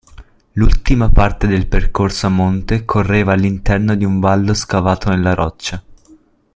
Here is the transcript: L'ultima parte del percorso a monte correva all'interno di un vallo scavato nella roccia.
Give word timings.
L'ultima 0.53 1.09
parte 1.11 1.45
del 1.45 1.67
percorso 1.67 2.25
a 2.25 2.29
monte 2.29 2.85
correva 2.85 3.33
all'interno 3.33 3.93
di 3.95 4.03
un 4.03 4.19
vallo 4.19 4.55
scavato 4.55 5.11
nella 5.11 5.35
roccia. 5.35 5.83